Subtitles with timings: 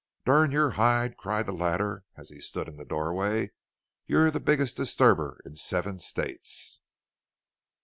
[0.25, 3.51] "Durn your hide!" cried the latter as he stood in the doorway;
[4.07, 6.79] "you're the biggest disturber in seven states!"